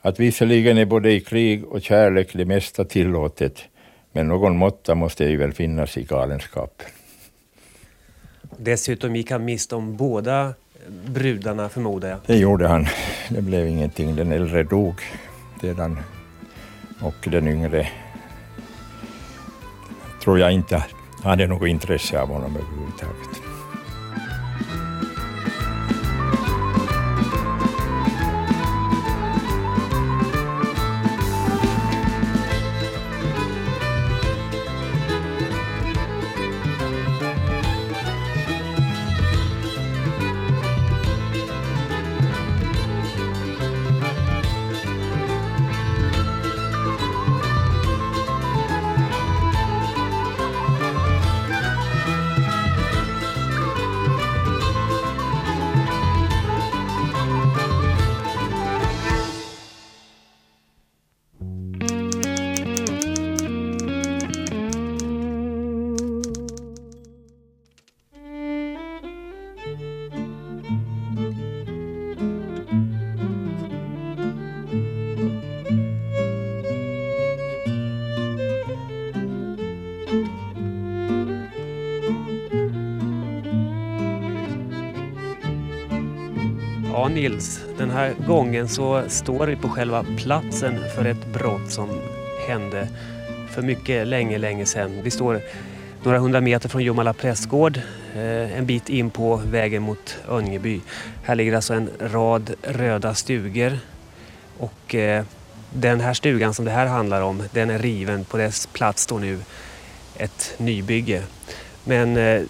Att 0.00 0.20
visserligen 0.20 0.78
är 0.78 0.84
både 0.84 1.12
i 1.12 1.20
krig 1.20 1.64
och 1.64 1.82
kärlek 1.82 2.30
det 2.32 2.44
mesta 2.44 2.84
tillåtet, 2.84 3.68
men 4.14 4.28
någon 4.28 4.56
måtta 4.56 4.94
måste 4.94 5.24
ju 5.24 5.36
väl 5.36 5.52
finnas 5.52 5.96
i 5.96 6.02
galenskapen. 6.02 6.88
Dessutom 8.56 9.16
gick 9.16 9.30
han 9.30 9.44
miste 9.44 9.76
om 9.76 9.96
båda 9.96 10.54
brudarna 11.06 11.68
förmodar 11.68 12.08
jag. 12.08 12.18
Det 12.26 12.36
gjorde 12.36 12.68
han. 12.68 12.86
Det 13.28 13.42
blev 13.42 13.66
ingenting. 13.66 14.16
Den 14.16 14.32
äldre 14.32 14.62
dog 14.62 14.94
sedan 15.60 15.98
och 17.00 17.28
den 17.30 17.48
yngre 17.48 17.88
tror 20.22 20.38
jag 20.38 20.52
inte 20.52 20.84
hade 21.22 21.46
något 21.46 21.68
intresse 21.68 22.20
av 22.20 22.28
honom 22.28 22.56
överhuvudtaget. 22.56 23.43
Ja, 86.96 87.08
Nils. 87.08 87.60
Den 87.78 87.90
här 87.90 88.14
gången 88.26 88.68
så 88.68 89.02
står 89.08 89.46
vi 89.46 89.56
på 89.56 89.68
själva 89.68 90.04
platsen 90.16 90.78
för 90.94 91.04
ett 91.04 91.26
brott 91.26 91.70
som 91.70 92.00
hände 92.48 92.88
för 93.50 93.62
mycket 93.62 94.06
länge, 94.06 94.38
länge 94.38 94.66
sedan. 94.66 95.02
Vi 95.02 95.10
står 95.10 95.40
några 96.02 96.18
hundra 96.18 96.40
meter 96.40 96.68
från 96.68 96.82
Jomala 96.82 97.12
prästgård, 97.12 97.76
eh, 98.14 98.58
en 98.58 98.66
bit 98.66 98.88
in 98.88 99.10
på 99.10 99.36
vägen 99.36 99.82
mot 99.82 100.16
Öngeby. 100.28 100.80
Här 101.22 101.34
ligger 101.34 101.54
alltså 101.54 101.74
en 101.74 101.90
rad 102.00 102.54
röda 102.62 103.14
stugor 103.14 103.78
och 104.58 104.94
eh, 104.94 105.24
den 105.72 106.00
här 106.00 106.14
stugan 106.14 106.54
som 106.54 106.64
det 106.64 106.70
här 106.70 106.86
handlar 106.86 107.20
om, 107.20 107.42
den 107.52 107.70
är 107.70 107.78
riven. 107.78 108.24
På 108.24 108.36
dess 108.36 108.66
plats 108.66 109.02
står 109.02 109.18
nu 109.18 109.38
ett 110.16 110.54
nybygge. 110.58 111.22
Men 111.84 112.16
eh, 112.16 112.42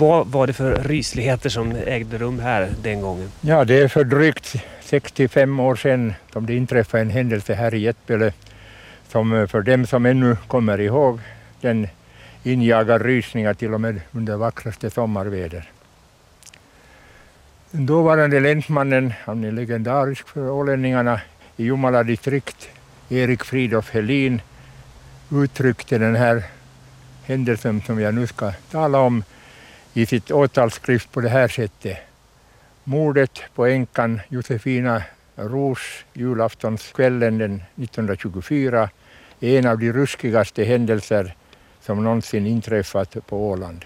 vad 0.00 0.26
var 0.26 0.46
det 0.46 0.52
för 0.52 0.74
rysligheter 0.74 1.48
som 1.48 1.72
ägde 1.86 2.18
rum 2.18 2.38
här 2.38 2.68
den 2.82 3.00
gången? 3.00 3.28
Ja, 3.40 3.64
det 3.64 3.82
är 3.82 3.88
för 3.88 4.04
drygt 4.04 4.56
65 4.80 5.60
år 5.60 5.76
sedan 5.76 6.14
som 6.32 6.46
det 6.46 6.54
inträffade 6.54 7.02
en 7.02 7.10
händelse 7.10 7.54
här 7.54 7.74
i 7.74 7.78
Jättböle 7.78 8.32
som 9.08 9.32
eh, 9.32 9.46
för 9.46 9.62
dem 9.62 9.86
som 9.86 10.06
ännu 10.06 10.36
kommer 10.46 10.80
ihåg 10.80 11.20
den 11.60 11.88
injagar 12.42 12.98
rysningar 12.98 13.54
till 13.54 13.74
och 13.74 13.80
med 13.80 14.00
under 14.12 14.36
vackraste 14.36 14.90
sommarväder. 14.90 15.70
Den 17.70 17.86
dåvarande 17.86 18.40
länsmannen, 18.40 19.12
han 19.24 19.44
är 19.44 19.52
legendarisk 19.52 20.28
för 20.28 20.50
ålänningarna, 20.50 21.20
i 21.56 21.64
Jomala 21.64 22.02
distrikt, 22.02 22.68
Erik 23.08 23.44
Fridolf 23.44 23.90
Helin, 23.90 24.42
uttryckte 25.32 25.98
den 25.98 26.16
här 26.16 26.42
händelsen 27.24 27.82
som 27.86 28.00
jag 28.00 28.14
nu 28.14 28.26
ska 28.26 28.52
tala 28.70 28.98
om 28.98 29.24
i 29.94 30.06
sitt 30.06 30.30
åtalsskrift 30.30 31.12
på 31.12 31.20
det 31.20 31.28
här 31.28 31.48
sättet. 31.48 31.98
Mordet 32.84 33.42
på 33.54 33.66
änkan 33.66 34.20
Josefina 34.28 35.02
Roos 35.36 36.04
julaftonskvällen 36.12 37.38
den 37.38 37.62
1924 37.76 38.90
är 39.40 39.58
en 39.58 39.66
av 39.66 39.78
de 39.78 39.92
ruskigaste 39.92 40.64
händelser 40.64 41.34
som 41.80 42.04
någonsin 42.04 42.46
inträffat 42.46 43.16
på 43.26 43.50
Åland. 43.50 43.84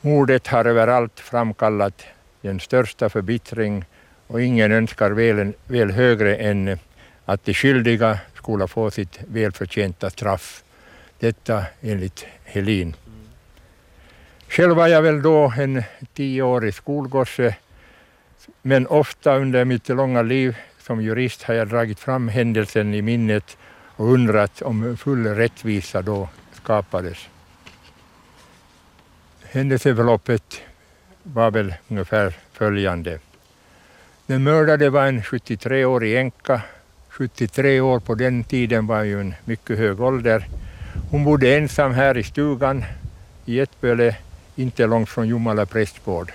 Mordet 0.00 0.46
har 0.46 0.64
överallt 0.64 1.20
framkallat 1.20 2.02
den 2.40 2.60
största 2.60 3.08
förbittring 3.08 3.84
och 4.26 4.42
ingen 4.42 4.72
önskar 4.72 5.10
väl, 5.10 5.52
väl 5.66 5.90
högre 5.90 6.36
än 6.36 6.78
att 7.24 7.44
de 7.44 7.54
skyldiga 7.54 8.18
skulle 8.34 8.68
få 8.68 8.90
sitt 8.90 9.18
välförtjänta 9.26 10.10
straff. 10.10 10.64
Detta 11.18 11.64
enligt 11.80 12.26
Helin. 12.44 12.94
Själv 14.50 14.76
var 14.76 14.88
jag 14.88 15.02
väl 15.02 15.22
då 15.22 15.52
en 15.56 15.82
tioårig 16.14 16.74
skolgosse, 16.74 17.54
men 18.62 18.86
ofta 18.86 19.36
under 19.36 19.64
mitt 19.64 19.88
långa 19.88 20.22
liv 20.22 20.56
som 20.78 21.02
jurist 21.02 21.42
har 21.42 21.54
jag 21.54 21.68
dragit 21.68 22.00
fram 22.00 22.28
händelsen 22.28 22.94
i 22.94 23.02
minnet 23.02 23.56
och 23.96 24.12
undrat 24.12 24.62
om 24.62 24.96
full 24.96 25.26
rättvisa 25.26 26.02
då 26.02 26.28
skapades. 26.52 27.28
Händelseförloppet 29.42 30.60
var 31.22 31.50
väl 31.50 31.74
ungefär 31.88 32.34
följande. 32.52 33.18
Den 34.26 34.42
mördade 34.42 34.90
var 34.90 35.06
en 35.06 35.22
73-årig 35.22 36.16
änka. 36.16 36.62
73 37.08 37.80
år 37.80 38.00
på 38.00 38.14
den 38.14 38.44
tiden 38.44 38.86
var 38.86 39.02
ju 39.02 39.20
en 39.20 39.34
mycket 39.44 39.78
hög 39.78 40.00
ålder. 40.00 40.48
Hon 41.10 41.24
bodde 41.24 41.56
ensam 41.56 41.92
här 41.92 42.18
i 42.18 42.22
stugan 42.22 42.84
i 43.44 43.60
Ettböle 43.60 44.16
inte 44.60 44.86
långt 44.86 45.08
från 45.08 45.28
Jomala 45.28 45.66
prästgård. 45.66 46.32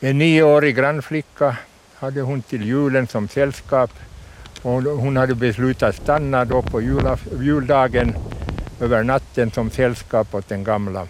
En 0.00 0.18
nioårig 0.18 0.76
grannflicka 0.76 1.56
hade 1.94 2.20
hon 2.20 2.42
till 2.42 2.62
julen 2.62 3.06
som 3.06 3.28
sällskap 3.28 3.90
och 4.62 4.82
hon 4.82 5.16
hade 5.16 5.34
beslutat 5.34 5.96
stanna 5.96 6.44
då 6.44 6.62
på 6.62 6.80
juldagen 7.40 8.14
över 8.80 9.02
natten 9.02 9.50
som 9.50 9.70
sällskap 9.70 10.34
åt 10.34 10.48
den 10.48 10.64
gamla. 10.64 11.06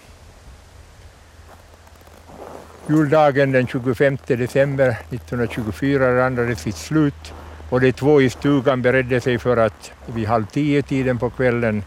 Juldagen 2.87 3.53
den 3.53 3.67
25 3.67 4.19
december 4.27 4.88
1924 4.88 6.17
randade 6.17 6.57
sitt 6.57 6.77
slut 6.77 7.33
och 7.71 7.81
de 7.81 7.93
två 7.93 8.21
i 8.21 8.31
stugan 8.31 8.83
beredde 8.83 9.21
sig 9.21 9.38
för 9.38 9.57
att 9.57 9.93
vid 10.07 10.29
halv 10.29 10.47
tio 10.47 10.83
tiden 10.83 11.19
på 11.19 11.31
kvällen 11.31 11.83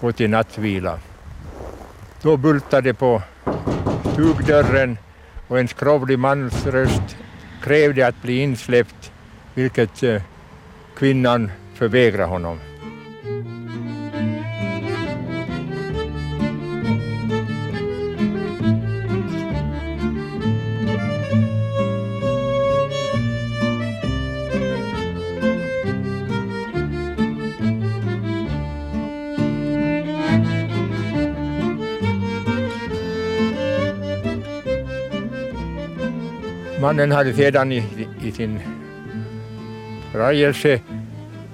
gå 0.00 0.12
till 0.12 0.30
nattvila. 0.30 0.98
Då 2.22 2.36
bultade 2.36 2.94
på 2.94 3.22
stugdörren 4.12 4.98
och 5.48 5.58
en 5.58 5.68
skrovlig 5.68 6.18
mansröst 6.18 7.16
krävde 7.62 8.06
att 8.06 8.22
bli 8.22 8.42
insläppt, 8.42 9.12
vilket 9.54 10.02
eh, 10.02 10.22
kvinnan 10.96 11.50
förvägrade 11.74 12.28
honom. 12.28 12.58
Mannen 36.88 37.12
hade 37.12 37.34
sedan 37.34 37.72
i, 37.72 37.84
i 38.22 38.32
sin 38.32 38.60
förargelse 40.12 40.80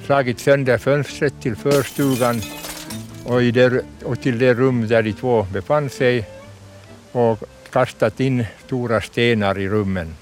slagit 0.05 0.39
sönder 0.39 0.79
fönstret 0.79 1.35
till 1.41 1.57
förstugan 1.57 2.41
och, 3.25 3.43
i 3.43 3.51
det, 3.51 3.85
och 4.05 4.21
till 4.21 4.39
det 4.39 4.55
rum 4.55 4.89
där 4.89 5.03
de 5.03 5.13
två 5.13 5.47
befann 5.53 5.91
sig 5.91 6.29
och 7.13 7.39
kastat 7.73 8.21
in 8.21 8.47
stora 8.67 9.01
stenar 9.01 9.59
i 9.59 9.69
rummen. 9.69 10.15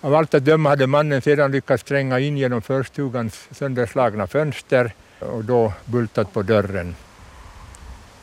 Av 0.00 0.14
allt 0.14 0.34
att 0.34 0.44
döma 0.44 0.68
hade 0.68 0.86
mannen 0.86 1.22
sedan 1.22 1.52
lyckats 1.52 1.84
tränga 1.84 2.18
in 2.18 2.36
genom 2.36 2.62
förstugans 2.62 3.48
sönderslagna 3.50 4.26
fönster 4.26 4.92
och 5.18 5.44
då 5.44 5.72
bultat 5.84 6.32
på 6.32 6.42
dörren. 6.42 6.94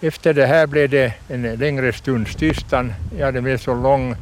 Efter 0.02 0.34
det 0.34 0.46
här 0.46 0.68
blev 0.68 0.90
det 0.90 1.14
en 1.28 1.56
längre 1.56 1.94
stunds 1.94 2.36
tystnad. 2.36 2.94
Ja, 3.18 3.32
den 3.32 3.44
blev 3.44 3.58
så 3.58 3.74
lång 3.74 4.16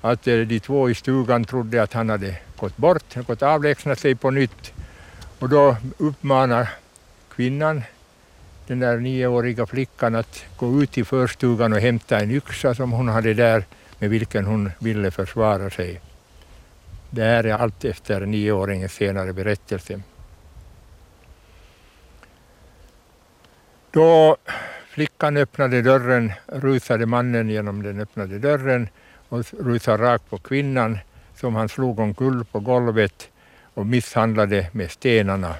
att 0.00 0.26
eh, 0.26 0.38
de 0.38 0.60
två 0.60 0.90
i 0.90 0.94
stugan 0.94 1.44
trodde 1.44 1.82
att 1.82 1.92
han 1.92 2.08
hade 2.08 2.36
gått 2.56 2.76
bort, 2.76 3.14
gått 3.26 3.42
avlägsnat 3.42 3.98
sig 3.98 4.14
på 4.14 4.30
nytt. 4.30 4.72
Och 5.38 5.48
då 5.48 5.76
uppmanar 5.98 6.68
kvinnan 7.34 7.82
den 8.66 8.80
där 8.80 8.98
nioåriga 8.98 9.66
flickan 9.66 10.14
att 10.14 10.44
gå 10.56 10.82
ut 10.82 10.98
i 10.98 11.04
förstugan 11.04 11.72
och 11.72 11.80
hämta 11.80 12.20
en 12.20 12.30
yxa 12.30 12.74
som 12.74 12.92
hon 12.92 13.08
hade 13.08 13.34
där 13.34 13.64
med 13.98 14.10
vilken 14.10 14.44
hon 14.44 14.70
ville 14.78 15.10
försvara 15.10 15.70
sig. 15.70 16.00
Det 17.10 17.22
här 17.22 17.44
är 17.44 17.54
allt 17.54 17.84
efter 17.84 18.20
nioåringens 18.20 18.92
senare 18.92 19.32
berättelse. 19.32 20.00
Då 23.90 24.36
flickan 24.90 25.36
öppnade 25.36 25.82
dörren 25.82 26.32
rusade 26.46 27.06
mannen 27.06 27.48
genom 27.48 27.82
den 27.82 28.00
öppnade 28.00 28.38
dörren 28.38 28.88
och 29.28 29.44
rusade 29.58 30.02
rakt 30.02 30.30
på 30.30 30.38
kvinnan 30.38 30.98
som 31.36 31.54
han 31.54 31.68
slog 31.68 31.98
omkull 31.98 32.44
på 32.44 32.60
golvet 32.60 33.28
och 33.74 33.86
misshandlade 33.86 34.66
med 34.72 34.90
stenarna. 34.90 35.54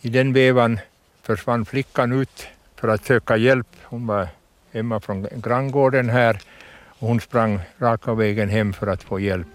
I 0.00 0.08
den 0.08 0.32
vevan 0.32 0.78
försvann 1.22 1.64
flickan 1.64 2.12
ut 2.12 2.48
för 2.76 2.88
att 2.88 3.04
söka 3.04 3.36
hjälp. 3.36 3.68
Hon 3.82 4.06
var 4.06 4.28
hemma 4.72 5.00
från 5.00 5.26
granngården 5.32 6.10
här 6.10 6.40
och 6.88 7.08
hon 7.08 7.20
sprang 7.20 7.60
raka 7.78 8.14
vägen 8.14 8.48
hem 8.48 8.72
för 8.72 8.86
att 8.86 9.02
få 9.02 9.20
hjälp. 9.20 9.46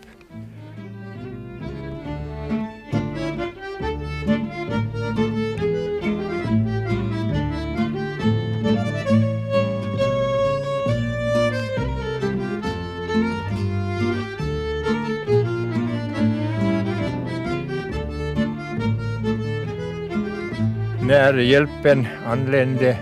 När 21.19 21.33
hjälpen 21.33 22.07
anlände 22.25 22.97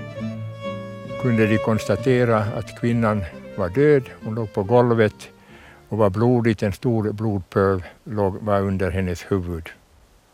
kunde 1.22 1.48
de 1.48 1.58
konstatera 1.58 2.38
att 2.38 2.80
kvinnan 2.80 3.24
var 3.56 3.70
död. 3.70 4.10
Hon 4.24 4.36
låg 4.36 4.54
på 4.54 4.64
golvet 4.64 5.30
och 5.90 5.98
var 5.98 6.10
blodigt. 6.10 6.64
En 6.64 6.74
stor 6.74 7.12
blodpöl 7.12 7.84
var 8.40 8.62
under 8.62 8.92
hennes 8.92 9.32
huvud. 9.32 9.70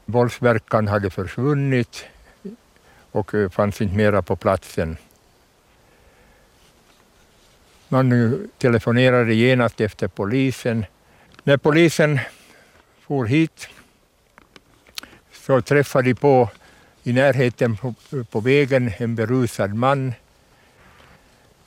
Våldsverkan 0.06 0.88
hade 0.88 1.10
försvunnit 1.10 2.06
och 3.12 3.34
eh, 3.34 3.50
fanns 3.50 3.82
inte 3.82 3.96
mera 3.96 4.22
på 4.22 4.36
platsen. 4.36 4.98
Man 7.90 8.38
telefonerade 8.58 9.34
genast 9.34 9.82
efter 9.82 10.08
polisen. 10.08 10.86
När 11.44 11.58
polisen 11.58 12.20
for 13.02 13.26
hit 13.26 13.70
så 15.32 15.62
träffade 15.62 16.10
de 16.10 16.16
på 16.16 16.50
i 17.04 17.14
närheten 17.14 17.76
på, 17.76 17.94
på 18.32 18.40
vägen 18.40 18.92
en 18.98 19.16
berusad 19.16 19.74
man 19.74 20.14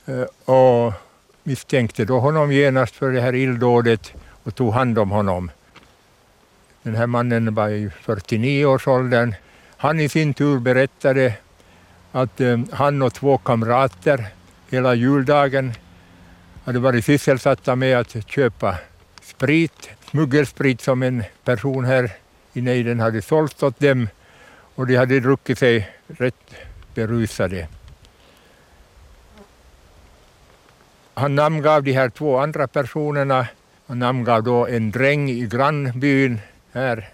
eh, 0.06 0.54
och 0.54 0.92
misstänkte 1.42 2.04
då 2.04 2.20
honom 2.20 2.52
genast 2.52 2.94
för 2.94 3.12
det 3.12 3.20
här 3.20 3.34
illdådet 3.34 4.12
och 4.42 4.54
tog 4.54 4.72
hand 4.72 4.98
om 4.98 5.10
honom. 5.10 5.50
Den 6.82 6.94
här 6.94 7.06
mannen 7.06 7.54
var 7.54 7.68
i 7.68 7.88
49-årsåldern. 8.04 9.34
Han 9.76 10.00
i 10.00 10.08
sin 10.08 10.34
tur 10.34 10.58
berättade 10.58 11.34
att 12.12 12.40
eh, 12.40 12.60
han 12.72 13.02
och 13.02 13.14
två 13.14 13.38
kamrater 13.38 14.26
hela 14.70 14.94
juldagen 14.94 15.72
hade 16.64 16.78
varit 16.78 17.04
sysselsatta 17.04 17.76
med 17.76 17.98
att 17.98 18.30
köpa 18.30 18.76
sprit, 19.22 19.90
smuggelsprit 20.10 20.80
som 20.80 21.02
en 21.02 21.24
person 21.44 21.84
här 21.84 22.10
i 22.52 22.60
nejden 22.60 23.00
hade 23.00 23.22
sålt 23.22 23.62
åt 23.62 23.80
dem 23.80 24.08
och 24.76 24.86
de 24.86 24.96
hade 24.96 25.20
druckit 25.20 25.58
sig 25.58 25.90
rätt 26.06 26.54
berusade. 26.94 27.68
Han 31.14 31.34
namngav 31.34 31.82
de 31.82 31.92
här 31.92 32.08
två 32.08 32.38
andra 32.38 32.68
personerna. 32.68 33.46
Han 33.86 33.98
namngav 33.98 34.42
då 34.42 34.66
en 34.66 34.90
dräng 34.90 35.30
i 35.30 35.46
grannbyn 35.46 36.40
här 36.72 37.08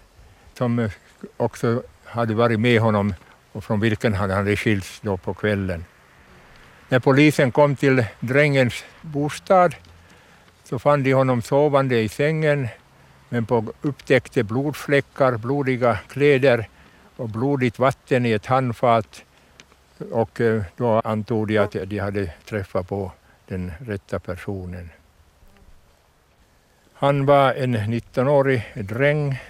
som 0.57 0.89
också 1.37 1.83
hade 2.03 2.33
varit 2.33 2.59
med 2.59 2.81
honom 2.81 3.13
och 3.51 3.63
från 3.63 3.79
vilken 3.79 4.13
han 4.13 4.29
hade 4.29 4.55
skilts 4.55 4.99
då 5.01 5.17
på 5.17 5.33
kvällen. 5.33 5.85
När 6.89 6.99
polisen 6.99 7.51
kom 7.51 7.75
till 7.75 8.05
drängens 8.19 8.83
bostad 9.01 9.75
så 10.63 10.79
fann 10.79 11.03
de 11.03 11.13
honom 11.13 11.41
sovande 11.41 12.01
i 12.01 12.09
sängen 12.09 12.67
men 13.29 13.45
på 13.45 13.73
upptäckte 13.81 14.43
blodfläckar, 14.43 15.37
blodiga 15.37 15.97
kläder 16.07 16.67
och 17.15 17.29
blodigt 17.29 17.79
vatten 17.79 18.25
i 18.25 18.31
ett 18.31 18.45
handfat 18.45 19.23
och 20.11 20.41
eh, 20.41 20.63
då 20.77 20.99
antog 20.99 21.47
de 21.47 21.57
att 21.57 21.71
de 21.71 21.99
hade 21.99 22.31
träffat 22.45 22.87
på 22.87 23.11
den 23.47 23.71
rätta 23.79 24.19
personen. 24.19 24.89
Han 26.93 27.25
var 27.25 27.53
en 27.53 27.77
19-årig 27.77 28.63
dräng 28.75 29.41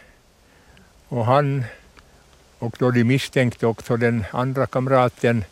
och 1.08 1.26
han 1.26 1.64
och 2.60 2.76
då 2.80 2.92
de 2.92 3.04
misstänkte 3.04 3.68
också 3.68 3.98
den 3.98 4.26
andra 4.32 4.66
kamraten 4.66 5.44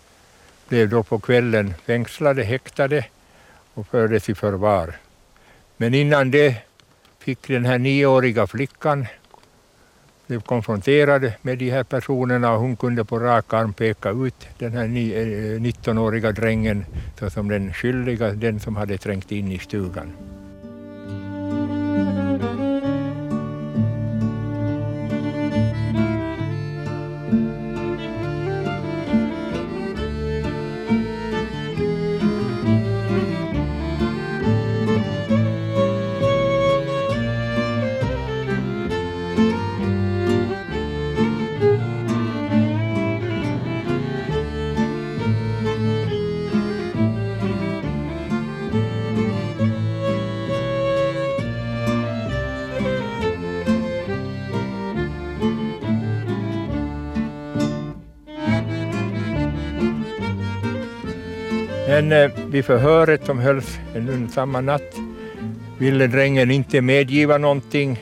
blev 0.68 0.90
då 0.90 1.04
på 1.04 1.20
kvällen 1.20 1.74
fängslade, 1.86 2.44
häktade 2.44 3.06
och 3.74 3.88
fördes 3.88 4.30
i 4.30 4.36
förvar. 4.36 4.96
Men 5.78 5.94
innan 5.94 6.32
det 6.32 6.56
fick 7.20 7.48
den 7.48 7.66
här 7.66 7.78
nioåriga 7.78 8.48
flickan 8.48 9.08
blev 10.32 10.42
konfronterad 10.42 11.32
med 11.42 11.58
de 11.58 11.70
här 11.70 11.84
personerna 11.84 12.54
och 12.54 12.60
hon 12.60 12.76
kunde 12.76 13.06
på 13.06 13.20
rak 13.20 13.54
arm 13.54 13.74
peka 13.74 14.10
ut 14.10 14.48
den 14.60 14.72
här 14.72 14.88
19-åriga 14.88 16.30
eh, 16.30 16.36
drängen 16.36 16.86
såsom 17.20 17.50
den 17.50 17.74
skyldiga, 17.74 18.34
den 18.34 18.60
som 18.60 18.76
hade 18.76 18.98
trängt 18.98 19.32
in 19.32 19.52
i 19.52 19.60
stugan. 19.60 20.12
Men 62.02 62.12
eh, 62.12 62.32
vid 62.48 62.66
förhöret 62.66 63.26
som 63.26 63.40
hölls 63.40 63.80
en 63.96 64.30
samma 64.30 64.62
natt 64.62 64.96
ville 65.78 66.08
drängen 66.08 66.52
inte 66.52 66.82
medgiva 66.82 67.38
någonting 67.38 68.00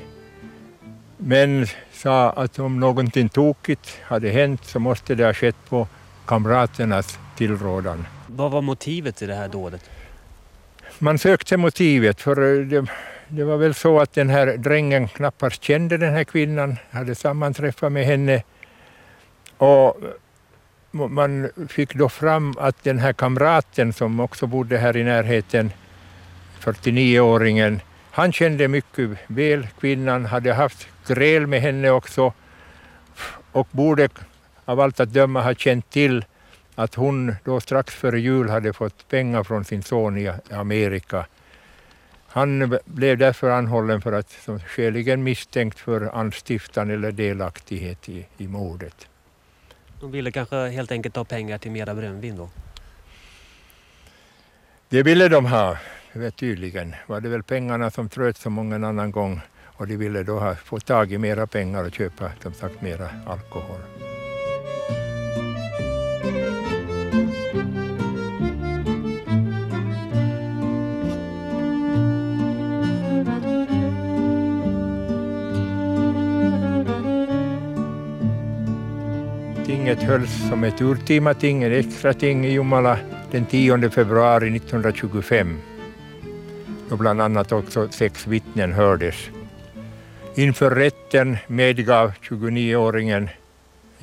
men 1.17 1.65
sa 1.91 2.29
att 2.29 2.59
om 2.59 2.79
någonting 2.79 3.29
tokigt 3.29 3.97
hade 4.03 4.29
hänt 4.29 4.65
så 4.65 4.79
måste 4.79 5.15
det 5.15 5.25
ha 5.25 5.33
skett 5.33 5.55
på 5.69 5.87
kamraternas 6.25 7.19
tillrådan. 7.37 8.07
Vad 8.27 8.51
var 8.51 8.61
motivet 8.61 9.15
till 9.15 9.27
det 9.27 9.35
här 9.35 9.47
dådet? 9.47 9.89
Man 10.99 11.19
sökte 11.19 11.57
motivet 11.57 12.21
för 12.21 12.59
eh, 12.59 12.65
det, 12.65 12.85
det, 13.27 13.43
var 13.43 13.57
väl 13.57 13.73
så 13.73 13.99
att 13.99 14.13
den 14.13 14.29
här 14.29 14.57
drängen 14.57 15.07
knappast 15.07 15.63
kände 15.63 15.97
den 15.97 16.13
här 16.13 16.23
kvinnan, 16.23 16.75
hade 16.91 17.15
sammanträffat 17.15 17.91
med 17.91 18.05
henne 18.05 18.43
och 19.57 19.97
man 20.91 21.49
fick 21.69 21.93
då 21.93 22.09
fram 22.09 22.55
att 22.57 22.83
den 22.83 22.99
här 22.99 23.13
kamraten 23.13 23.93
som 23.93 24.19
också 24.19 24.47
bodde 24.47 24.77
här 24.77 24.97
i 24.97 25.03
närheten 25.03 25.71
49-åringen. 26.59 27.79
Han 28.11 28.33
kände 28.33 28.67
mycket 28.67 29.09
väl 29.27 29.67
kvinnan, 29.79 30.25
hade 30.25 30.53
haft 30.53 30.87
gräl 31.07 31.47
med 31.47 31.61
henne 31.61 31.89
också 31.89 32.33
och 33.51 33.67
borde 33.71 34.09
av 34.65 34.79
allt 34.79 34.99
att 34.99 35.13
döma 35.13 35.41
ha 35.41 35.53
känt 35.53 35.89
till 35.89 36.25
att 36.75 36.95
hon 36.95 37.35
då 37.43 37.59
strax 37.59 37.93
före 37.93 38.19
jul 38.19 38.49
hade 38.49 38.73
fått 38.73 39.07
pengar 39.07 39.43
från 39.43 39.65
sin 39.65 39.83
son 39.83 40.17
i 40.17 40.31
Amerika. 40.51 41.25
Han 42.27 42.77
blev 42.85 43.17
därför 43.17 43.49
anhållen 43.49 44.01
för 44.01 44.11
att 44.11 44.31
som 44.31 44.59
skäligen 44.59 45.23
misstänkt 45.23 45.79
för 45.79 46.15
anstiftan 46.15 46.89
eller 46.89 47.11
delaktighet 47.11 48.09
i, 48.09 48.25
i 48.37 48.47
mordet. 48.47 49.08
De 49.99 50.11
ville 50.11 50.31
kanske 50.31 50.55
helt 50.55 50.91
enkelt 50.91 51.15
ha 51.15 51.23
pengar 51.23 51.57
till 51.57 51.71
mera 51.71 51.95
brännvin 51.95 52.37
då? 52.37 52.49
Det 54.89 55.03
ville 55.03 55.27
de 55.27 55.45
ha, 55.45 55.77
tydligen. 56.35 56.95
Var 57.07 57.21
det 57.21 57.29
väl 57.29 57.43
pengarna 57.43 57.91
som 57.91 58.09
tröt 58.09 58.37
så 58.37 58.49
många 58.49 58.75
annan 58.87 59.11
gång 59.11 59.41
och 59.65 59.87
de 59.87 59.97
ville 59.97 60.23
då 60.23 60.39
ha, 60.39 60.55
få 60.55 60.79
tag 60.79 61.11
i 61.11 61.17
mera 61.17 61.47
pengar 61.47 61.83
och 61.83 61.93
köpa 61.93 62.31
som 62.41 62.53
sagt 62.53 62.81
mera 62.81 63.09
alkohol. 63.27 63.79
Tinget 79.89 80.09
hölls 80.09 80.49
som 80.49 80.63
ett 80.63 80.81
urtima 80.81 81.33
ting, 81.33 81.63
ett 81.63 81.85
extra 81.85 82.13
ting 82.13 82.45
i 82.45 82.53
Jomala 82.53 82.97
den 83.31 83.45
10 83.45 83.89
februari 83.89 84.55
1925 84.55 85.57
då 86.89 86.95
bland 86.95 87.21
annat 87.21 87.51
också 87.51 87.89
sex 87.89 88.27
vittnen 88.27 88.73
hördes. 88.73 89.15
Inför 90.35 90.71
rätten 90.71 91.37
medgav 91.47 92.11
29-åringen, 92.21 93.29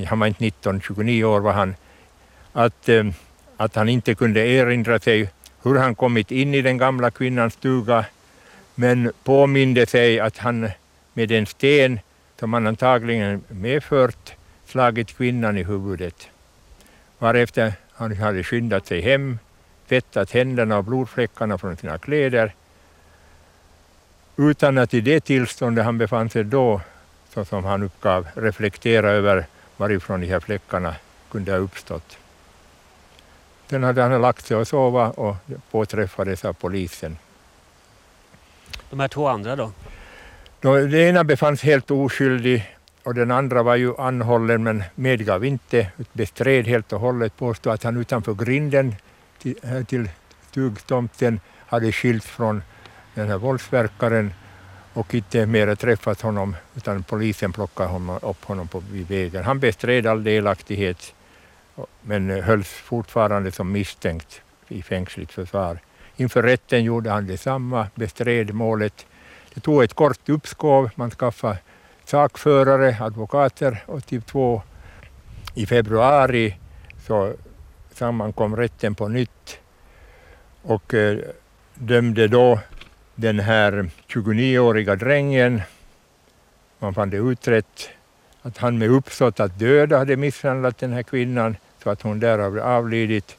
han 0.06 0.18
var 0.18 0.26
inte 0.26 0.44
19, 0.44 0.80
29 0.80 1.24
år 1.24 1.40
var 1.40 1.52
han, 1.52 1.74
att, 2.52 2.88
eh, 2.88 3.04
att 3.56 3.74
han 3.74 3.88
inte 3.88 4.14
kunde 4.14 4.40
erinra 4.40 4.98
sig 4.98 5.30
hur 5.62 5.78
han 5.78 5.94
kommit 5.94 6.30
in 6.30 6.54
i 6.54 6.62
den 6.62 6.78
gamla 6.78 7.10
kvinnans 7.10 7.54
stuga, 7.54 8.04
men 8.74 9.12
påminde 9.24 9.86
sig 9.86 10.20
att 10.20 10.38
han 10.38 10.70
med 11.12 11.32
en 11.32 11.46
sten 11.46 12.00
som 12.40 12.52
han 12.52 12.66
antagligen 12.66 13.44
medfört 13.48 14.35
slagit 14.76 15.16
kvinnan 15.16 15.58
i 15.58 15.62
huvudet. 15.62 16.28
Varefter 17.18 17.72
han 17.92 18.16
hade 18.16 18.44
skyndat 18.44 18.86
sig 18.86 19.00
hem, 19.00 19.38
tvättat 19.88 20.30
händerna 20.30 20.78
och 20.78 20.84
blodfläckarna 20.84 21.58
från 21.58 21.76
sina 21.76 21.98
kläder 21.98 22.52
utan 24.36 24.78
att 24.78 24.94
i 24.94 25.00
det 25.00 25.20
tillståndet 25.20 25.84
han 25.84 25.98
befann 25.98 26.30
sig 26.30 26.44
då, 26.44 26.80
så 27.34 27.44
som 27.44 27.64
han 27.64 27.82
uppgav, 27.82 28.26
reflektera 28.34 29.10
över 29.10 29.46
varifrån 29.76 30.20
de 30.20 30.26
här 30.26 30.40
fläckarna 30.40 30.94
kunde 31.30 31.52
ha 31.52 31.58
uppstått. 31.58 32.18
Sen 33.70 33.82
hade 33.82 34.02
han 34.02 34.20
lagt 34.20 34.46
sig 34.46 34.56
och 34.56 34.68
sova 34.68 35.10
och 35.10 35.36
påträffades 35.70 36.44
av 36.44 36.52
polisen. 36.52 37.18
De 38.90 39.00
här 39.00 39.08
två 39.08 39.28
andra 39.28 39.56
då? 39.56 39.72
Den 40.60 40.94
ena 40.94 41.24
befanns 41.24 41.62
helt 41.62 41.90
oskyldig 41.90 42.75
och 43.06 43.14
den 43.14 43.30
andra 43.30 43.62
var 43.62 43.76
ju 43.76 43.96
anhållen 43.96 44.62
men 44.62 44.82
medgav 44.94 45.44
inte, 45.44 45.86
bestred 46.12 46.66
helt 46.66 46.92
och 46.92 47.00
hållet, 47.00 47.36
påstod 47.36 47.72
att 47.72 47.82
han 47.82 47.96
utanför 47.96 48.34
grinden 48.34 48.94
till, 49.38 49.56
eh, 49.62 49.84
till 49.84 50.08
stugtomten 50.50 51.40
hade 51.66 51.92
skilts 51.92 52.26
från 52.26 52.62
den 53.14 53.28
här 53.28 53.38
våldsverkaren 53.38 54.32
och 54.92 55.14
inte 55.14 55.46
mer 55.46 55.74
träffat 55.74 56.20
honom 56.20 56.56
utan 56.76 57.02
polisen 57.02 57.52
plockade 57.52 57.88
honom, 57.88 58.18
upp 58.22 58.44
honom 58.44 58.68
på, 58.68 58.82
vid 58.92 59.08
vägen. 59.08 59.44
Han 59.44 59.60
bestred 59.60 60.06
all 60.06 60.24
delaktighet 60.24 61.14
men 62.02 62.30
hölls 62.30 62.68
fortfarande 62.68 63.52
som 63.52 63.72
misstänkt 63.72 64.42
i 64.68 64.82
fängsligt 64.82 65.32
försvar. 65.32 65.78
Inför 66.16 66.42
rätten 66.42 66.84
gjorde 66.84 67.10
han 67.10 67.26
detsamma, 67.26 67.86
bestred 67.94 68.54
målet. 68.54 69.06
Det 69.54 69.60
tog 69.60 69.82
ett 69.82 69.94
kort 69.94 70.28
uppskov, 70.28 70.90
man 70.94 71.10
skaffade 71.10 71.58
sakförare, 72.06 72.96
advokater 73.00 73.84
och 73.86 74.06
typ 74.06 74.26
två 74.26 74.62
i 75.54 75.66
februari 75.66 76.56
så 77.06 77.32
sammankom 77.94 78.56
rätten 78.56 78.94
på 78.94 79.08
nytt 79.08 79.58
och 80.62 80.94
eh, 80.94 81.18
dömde 81.74 82.28
då 82.28 82.60
den 83.14 83.40
här 83.40 83.90
29-åriga 84.08 84.96
drängen, 84.96 85.62
man 86.78 86.94
fann 86.94 87.10
det 87.10 87.16
utrett 87.16 87.90
att 88.42 88.58
han 88.58 88.78
med 88.78 88.90
uppsåt 88.90 89.40
att 89.40 89.58
döda 89.58 89.98
hade 89.98 90.16
misshandlat 90.16 90.78
den 90.78 90.92
här 90.92 91.02
kvinnan 91.02 91.56
så 91.82 91.90
att 91.90 92.02
hon 92.02 92.20
därav 92.20 92.58
avlidit. 92.58 93.36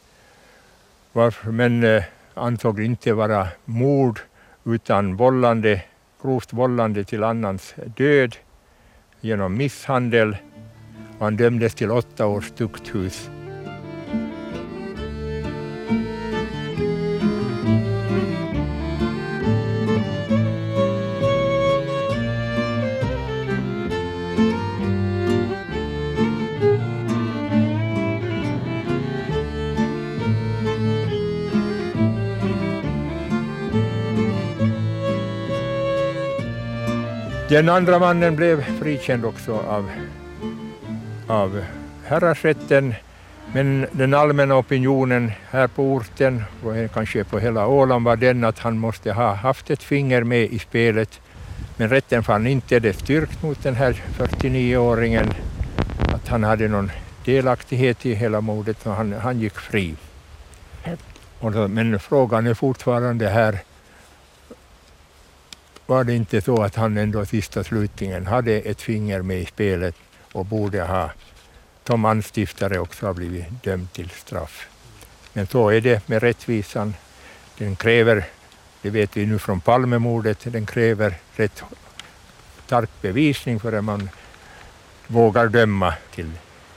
Varför, 1.14 1.52
men 1.52 1.84
eh, 1.84 2.04
ansåg 2.34 2.80
inte 2.80 3.14
vara 3.14 3.48
mord 3.66 4.20
utan 4.66 5.16
vållande, 5.16 5.82
grovt 6.22 6.54
vållande 6.54 7.04
till 7.04 7.24
annans 7.24 7.76
död 7.96 8.36
genom 9.22 9.58
misshandel. 9.58 10.38
Han 11.20 11.38
dömdes 11.38 11.76
till 11.76 11.92
åtta 11.92 12.26
års 12.26 12.52
tukthus. 12.52 13.30
Den 37.50 37.70
andra 37.70 38.00
mannen 38.00 38.36
blev 38.36 38.80
frikänd 38.80 39.26
också 39.26 39.54
av, 39.54 39.92
av 41.28 41.64
häradsrätten 42.06 42.94
men 43.54 43.88
den 43.92 44.14
allmänna 44.14 44.58
opinionen 44.58 45.32
här 45.50 45.68
på 45.68 45.84
orten 45.84 46.44
och 46.64 46.94
kanske 46.94 47.24
på 47.24 47.40
hela 47.40 47.68
Åland 47.68 48.06
var 48.06 48.16
den 48.16 48.44
att 48.44 48.60
han 48.60 48.78
måste 48.78 49.12
ha 49.12 49.34
haft 49.34 49.70
ett 49.70 49.84
finger 49.84 50.24
med 50.24 50.44
i 50.44 50.60
spelet. 50.60 51.22
Men 51.78 51.90
rätten 51.90 52.24
fann 52.24 52.48
inte 52.48 52.80
det 52.80 52.94
styrkt 52.94 53.44
mot 53.44 53.64
den 53.64 53.76
här 53.76 54.02
49-åringen 54.18 55.34
att 56.14 56.28
han 56.28 56.44
hade 56.44 56.68
någon 56.68 56.92
delaktighet 57.26 58.06
i 58.06 58.14
hela 58.14 58.42
mordet 58.42 58.78
så 58.84 58.90
han, 58.90 59.14
han 59.14 59.40
gick 59.40 59.56
fri. 59.56 59.96
men 61.70 62.00
frågan 62.00 62.48
är 62.48 62.54
fortfarande 62.54 63.30
här 63.30 63.60
var 65.88 66.04
det 66.04 66.16
inte 66.16 66.42
så 66.42 66.64
att 66.64 66.76
han 66.76 66.98
ändå 66.98 67.26
sista 67.26 67.64
slutningen 67.64 68.28
hade 68.28 68.54
ett 68.54 68.82
finger 68.82 69.22
med 69.22 69.40
i 69.40 69.46
spelet 69.46 69.96
och 70.32 70.46
borde 70.46 70.84
ha 70.84 71.12
som 71.88 72.06
anstiftare 72.06 72.80
också 72.80 73.06
ha 73.06 73.14
blivit 73.14 73.64
dömd 73.64 73.94
till 73.94 74.10
straff. 74.10 74.68
Men 75.34 75.48
så 75.48 75.70
är 75.70 75.82
det 75.82 76.10
med 76.10 76.24
rättvisan. 76.24 76.94
Den 77.58 77.76
kräver, 77.76 78.26
det 78.82 78.90
vet 78.90 79.18
vi 79.18 79.26
nu 79.26 79.40
från 79.40 79.62
Palmemordet, 79.62 80.38
den 80.44 80.66
kräver 80.66 81.16
rätt 81.36 81.64
stark 82.66 82.90
bevisning 83.02 83.60
för 83.60 83.74
att 83.74 83.84
man 83.84 84.10
vågar 85.08 85.48
döma 85.48 85.94
till 86.16 86.32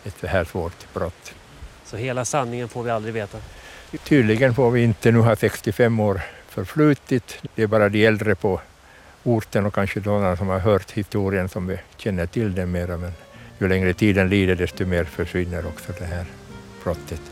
ett 0.04 0.14
så 0.20 0.26
här 0.26 0.44
svårt 0.44 0.94
brott. 0.94 1.34
Så 1.84 1.96
hela 1.96 2.24
sanningen 2.24 2.68
får 2.68 2.82
vi 2.82 2.90
aldrig 2.90 3.14
veta? 3.14 3.38
Tydligen 4.04 4.54
får 4.54 4.70
vi 4.70 4.82
inte. 4.82 5.12
Nu 5.12 5.18
har 5.18 5.36
65 5.36 6.00
år 6.00 6.20
förflutit. 6.48 7.38
Det 7.54 7.62
är 7.62 7.66
bara 7.66 7.88
de 7.88 8.06
äldre 8.06 8.34
på 8.34 8.60
orten 9.24 9.66
och 9.66 9.74
kanske 9.74 10.00
några 10.00 10.36
som 10.36 10.48
har 10.48 10.58
hört 10.58 10.90
historien 10.90 11.48
som 11.48 11.66
vi 11.66 11.78
känner 11.96 12.26
till 12.26 12.54
den 12.54 12.70
mera. 12.70 12.96
Men 12.96 13.12
ju 13.58 13.68
längre 13.68 13.94
tiden 13.94 14.28
lider 14.28 14.54
desto 14.56 14.86
mer 14.86 15.04
försvinner 15.04 15.66
också 15.66 15.92
det 15.98 16.04
här 16.04 16.24
brottet. 16.84 17.22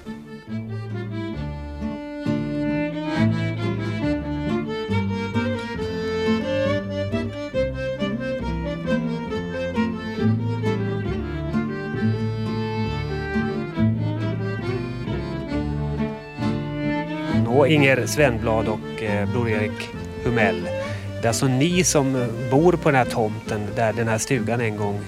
Nå, 17.44 17.66
Inger 17.66 18.07
Svenblad 18.07 18.68
och 18.68 19.03
eh, 19.03 19.33
Bror 19.33 19.48
Erik 19.48 19.90
Humell. 20.24 20.77
Det 21.20 21.24
är 21.24 21.28
alltså 21.28 21.46
ni 21.46 21.85
som 21.85 22.28
bor 22.50 22.72
på 22.72 22.90
den 22.90 22.94
här 22.94 23.04
tomten 23.04 23.66
där 23.76 23.92
den 23.92 24.09
här 24.09 24.18
stugan 24.18 24.61
en 24.61 24.76
gång 24.76 25.00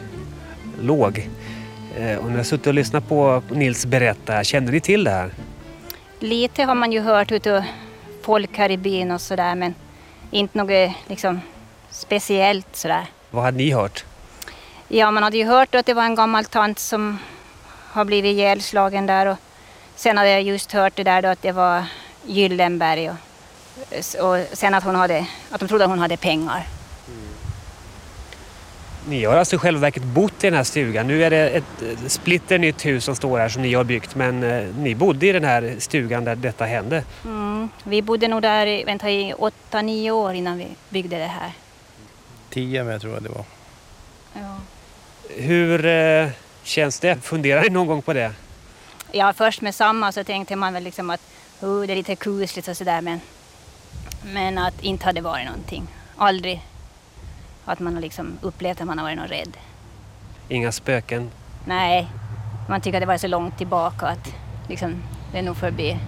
låg. 0.83 1.29
Eh, 1.97 2.17
och 2.17 2.31
när 2.31 2.37
jag 2.37 2.47
suttit 2.47 2.67
och 2.67 2.75
lyssnat 2.75 3.09
på 3.09 3.43
Nils 3.51 3.87
berätta, 3.87 4.45
känner 4.45 4.73
ni 4.73 4.81
till 4.81 5.05
det 5.05 5.11
här? 5.11 5.31
Lite 6.19 6.63
har 6.63 6.75
man 6.75 6.93
ju 6.93 7.01
hört 7.01 7.33
utav 7.33 7.63
folk 8.23 8.59
här 8.59 8.71
i 8.71 8.77
byn 8.77 9.11
och 9.11 9.21
sådär 9.21 9.55
men 9.55 9.75
inte 10.31 10.59
något 10.59 10.93
liksom, 11.07 11.41
speciellt 11.91 12.77
sådär. 12.77 13.07
Vad 13.31 13.45
hade 13.45 13.57
ni 13.57 13.71
hört? 13.71 14.05
Ja, 14.89 15.11
man 15.11 15.23
hade 15.23 15.37
ju 15.37 15.45
hört 15.45 15.75
att 15.75 15.87
det 15.87 15.95
var 15.95 16.05
en 16.05 16.15
gammal 16.15 16.45
tant 16.45 16.79
som 16.79 17.19
har 17.93 18.05
blivit 18.05 18.33
ihjälslagen 18.33 19.07
där 19.07 19.27
och 19.27 19.37
sen 19.95 20.19
hade 20.19 20.31
jag 20.31 20.43
just 20.43 20.73
hört 20.73 20.97
det 20.97 21.05
där 21.05 21.23
då 21.23 21.29
att 21.29 21.43
det 21.43 21.53
var 21.53 21.85
Gyllenberg 22.27 23.11
och, 23.11 23.17
och 24.21 24.57
sen 24.59 24.75
att, 24.75 24.85
hon 24.85 24.95
hade, 24.95 25.27
att 25.51 25.61
de 25.61 25.69
trodde 25.69 25.85
att 25.85 25.91
hon 25.91 25.99
hade 25.99 26.17
pengar. 26.17 26.67
Ni 29.09 29.25
har 29.25 29.37
alltså 29.37 29.57
i 29.57 29.59
själva 29.59 29.81
verket 29.81 30.03
bott 30.03 30.45
i 30.45 30.47
den 30.47 30.55
här 30.55 30.65
stugan. 30.65 31.07
Nu 31.07 31.25
är 31.25 31.31
det 31.31 31.49
ett 31.49 31.83
eh, 31.83 32.09
splitter 32.09 32.59
nytt 32.59 32.87
hus 32.87 33.05
som 33.05 33.17
står 33.17 33.39
här 33.39 33.49
som 33.49 33.63
ni 33.63 33.75
har 33.75 33.85
byggt 33.85 34.15
men 34.15 34.43
eh, 34.43 34.75
ni 34.79 34.95
bodde 34.95 35.27
i 35.27 35.33
den 35.33 35.45
här 35.45 35.75
stugan 35.79 36.25
där 36.25 36.37
detta 36.37 36.65
hände. 36.65 37.05
Mm. 37.25 37.69
Vi 37.85 38.03
bodde 38.03 38.29
nog 38.29 38.43
där 38.43 38.67
i, 38.67 38.85
vänta, 38.85 39.11
i 39.11 39.33
åtta, 39.33 39.83
nio 39.83 40.11
år 40.11 40.35
innan 40.35 40.59
vi 40.59 40.67
byggde 40.89 41.19
det 41.19 41.25
här. 41.27 41.53
Tio 42.51 42.85
med 42.85 43.01
tror 43.01 43.15
jag 43.15 43.23
det 43.23 43.29
var. 43.29 43.45
Ja. 44.35 44.57
Hur 45.29 45.87
eh, 45.87 46.29
känns 46.63 47.01
det? 47.01 47.17
Funderar 47.23 47.63
ni 47.63 47.69
någon 47.69 47.87
gång 47.87 48.03
på 48.03 48.13
det? 48.13 48.33
Ja, 49.13 49.33
först 49.33 49.61
med 49.61 49.75
samma 49.75 50.13
så 50.13 50.25
tänkte 50.25 50.57
man 50.57 50.73
väl 50.73 50.83
liksom 50.83 51.11
att 51.11 51.21
oh, 51.61 51.87
det 51.87 51.93
är 51.93 51.97
lite 51.97 52.17
kusligt 52.17 52.69
och 52.69 52.77
sådär 52.77 53.01
men, 53.01 53.21
men 54.23 54.59
att 54.59 54.83
inte 54.83 55.05
hade 55.05 55.21
varit 55.21 55.47
någonting. 55.47 55.87
Aldrig 56.17 56.63
att 57.65 57.81
man 57.81 57.95
har 57.95 58.01
liksom 58.01 58.39
upplevt 58.41 58.81
att 58.81 58.87
man 58.87 58.99
har 58.99 59.05
varit 59.05 59.19
någon 59.19 59.29
rädd. 59.29 59.57
Inga 60.49 60.73
spöken? 60.73 61.31
Nej, 61.65 62.09
man 62.69 62.81
tycker 62.81 62.99
att 62.99 63.03
det 63.03 63.07
var 63.07 63.19
så 63.19 63.27
långt 63.29 63.59
tillbaka 63.59 64.07
att 64.07 64.35
liksom, 64.69 65.03
det 65.33 65.39
är 65.39 65.43
nog 65.43 65.57
förbi. 65.57 65.99